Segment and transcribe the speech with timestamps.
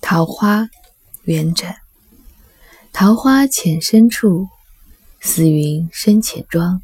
[0.00, 0.68] 桃花，
[1.24, 1.74] 元稹。
[2.92, 4.46] 桃花浅深处，
[5.20, 6.82] 似云深浅妆。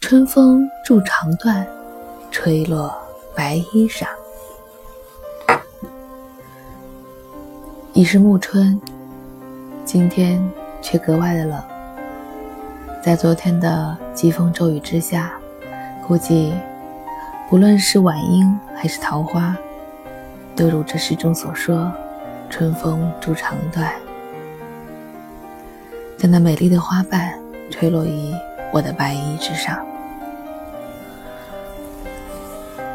[0.00, 1.66] 春风住长断，
[2.30, 2.94] 吹落
[3.34, 4.06] 白衣裳。
[7.94, 8.78] 已是暮春，
[9.86, 10.46] 今天
[10.82, 11.62] 却格外的冷。
[13.02, 15.32] 在昨天的疾风骤雨之下，
[16.06, 16.52] 估计
[17.52, 19.54] 无论是晚樱还是桃花，
[20.56, 21.92] 都如这诗中所说。
[22.48, 23.90] 春风住长断，
[26.18, 27.32] 将那美丽的花瓣
[27.70, 28.30] 吹落于
[28.70, 29.78] 我的白衣之上。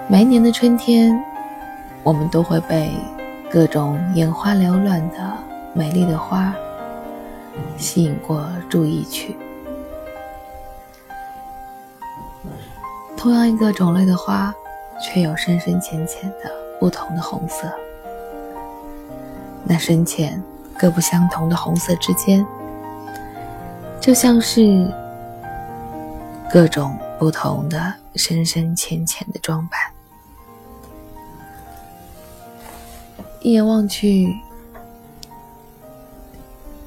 [0.08, 1.20] 每年的春天，
[2.04, 2.92] 我们都会被
[3.52, 5.34] 各种眼花缭乱的
[5.74, 6.54] 美丽的花
[7.78, 9.36] 吸引过注意去。
[13.18, 14.54] 同样一个种类的花，
[15.02, 17.70] 却有深深浅浅的不同的红色。
[19.66, 20.42] 那深浅
[20.78, 22.46] 各不相同的红色之间，
[24.00, 24.88] 就像是
[26.50, 29.80] 各种不同的深深浅浅的装扮。
[33.42, 34.34] 一眼望去，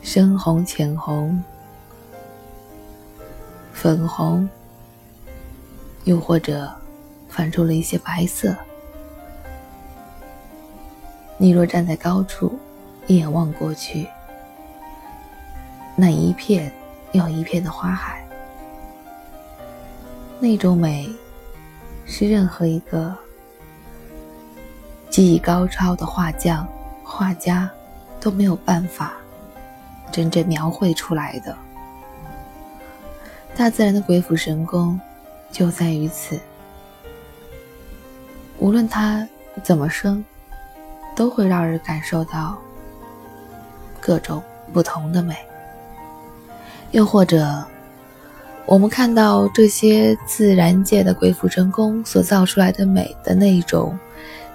[0.00, 1.42] 深红、浅红、
[3.72, 4.48] 粉红，
[6.04, 6.72] 又或者
[7.28, 8.56] 泛出了一些白色。
[11.36, 12.58] 你若站在高处，
[13.06, 14.06] 一眼望过去，
[15.96, 16.70] 那一片
[17.12, 18.22] 又一片的花海，
[20.38, 21.10] 那种美，
[22.04, 23.16] 是任何一个
[25.08, 26.68] 技艺高超的画匠、
[27.02, 27.70] 画家
[28.20, 29.14] 都没有办法
[30.12, 31.56] 真正描绘出来的。
[33.56, 35.00] 大自然的鬼斧神工
[35.50, 36.38] 就在于此，
[38.58, 39.26] 无论它
[39.62, 40.24] 怎么生，
[41.14, 42.58] 都会让人感受到。
[44.02, 45.36] 各种不同的美，
[46.90, 47.62] 又或者，
[48.64, 53.96] 我们看到这些自然界的鬼斧神工所造出来的美的那一种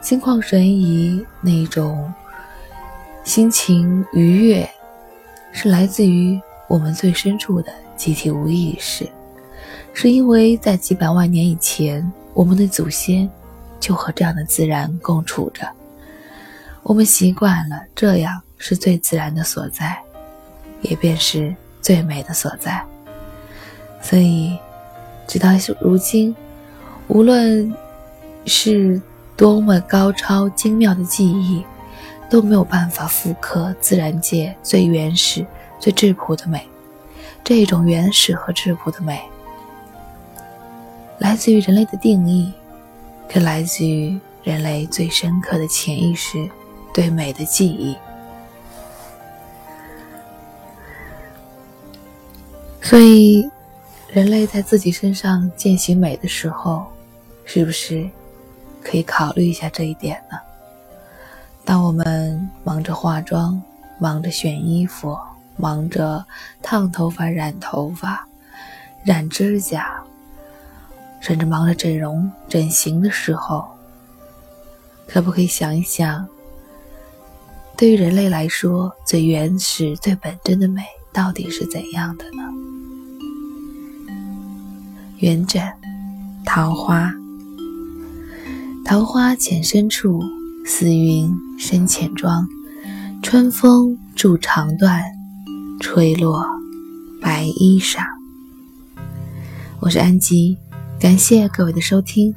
[0.02, 2.12] 心旷神怡，那一种
[3.24, 4.68] 心情愉悦，
[5.52, 9.08] 是来自于我们最深处的集体无意识，
[9.96, 13.28] 是因为在几百万年以前，我们的祖先
[13.80, 15.68] 就和这样的自然共处着，
[16.84, 18.40] 我们习惯了这样。
[18.58, 20.02] 是最自然的所在，
[20.82, 22.82] 也便是最美的所在。
[24.02, 24.58] 所以，
[25.28, 25.50] 直到
[25.82, 26.34] 如今，
[27.10, 27.72] 无论
[28.46, 29.00] 是
[29.36, 31.64] 多么高超精妙的技艺，
[32.30, 35.46] 都没有办法复刻自然界最原始、
[35.80, 36.66] 最质朴的美。
[37.44, 39.22] 这种原始和质朴的美，
[41.20, 42.54] 来自于人类的定义，
[43.32, 46.50] 更来自于人类最深刻的潜意识
[46.94, 47.96] 对美的记忆。
[52.82, 53.50] 所以，
[54.10, 56.86] 人类在自己身上践行美的时候，
[57.44, 58.08] 是不是
[58.84, 60.38] 可以考虑一下这一点呢？
[61.64, 63.60] 当我们忙着化妆、
[63.98, 65.18] 忙着选衣服、
[65.58, 66.24] 忙着
[66.62, 68.28] 烫头发、染头发、
[69.04, 69.95] 染指甲，
[71.26, 73.66] 甚至忙着整容、整形的时候，
[75.08, 76.28] 可不可以想一想，
[77.76, 82.44] 对于人类来说，最原始、最本真的美到底是怎样的呢？
[85.18, 85.74] 元稹，
[86.46, 87.12] 桃花。
[88.86, 90.22] 桃花浅深处，
[90.64, 92.48] 似云深浅妆。
[93.24, 95.04] 春风住长断，
[95.80, 96.46] 吹落
[97.20, 98.04] 白衣裳。
[99.80, 100.60] 我是安吉，
[101.06, 102.34] 感谢各位的收听，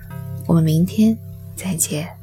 [0.46, 1.16] 我们明天
[1.56, 2.17] 再见。